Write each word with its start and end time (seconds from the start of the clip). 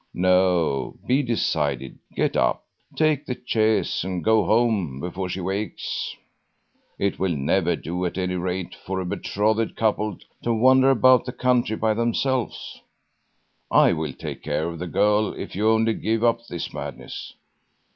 No, 0.15 0.97
be 1.05 1.21
decided, 1.21 1.99
get 2.15 2.35
up, 2.35 2.63
take 2.95 3.27
the 3.27 3.39
chaise 3.45 4.03
and 4.03 4.23
go 4.23 4.43
home 4.45 4.99
before 4.99 5.29
she 5.29 5.41
wakes. 5.41 6.15
It 6.97 7.19
will 7.19 7.35
never 7.37 7.75
do 7.75 8.03
at 8.07 8.17
any 8.17 8.33
rate 8.33 8.73
for 8.73 8.99
a 8.99 9.05
betrothed 9.05 9.75
couple 9.75 10.17
to 10.41 10.53
wander 10.55 10.89
about 10.89 11.25
the 11.25 11.31
country 11.31 11.75
by 11.77 11.93
themselves. 11.93 12.81
I 13.69 13.93
will 13.93 14.13
take 14.13 14.41
care 14.41 14.65
of 14.67 14.79
the 14.79 14.87
girl 14.87 15.35
if 15.35 15.55
you 15.55 15.69
only 15.69 15.93
give 15.93 16.23
up 16.23 16.47
this 16.47 16.73
madness. 16.73 17.35